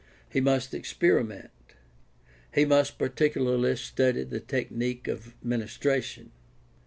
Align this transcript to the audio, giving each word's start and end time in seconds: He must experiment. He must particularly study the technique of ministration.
He 0.27 0.41
must 0.41 0.73
experiment. 0.73 1.51
He 2.55 2.65
must 2.65 2.97
particularly 2.97 3.75
study 3.75 4.23
the 4.23 4.39
technique 4.39 5.07
of 5.07 5.35
ministration. 5.43 6.31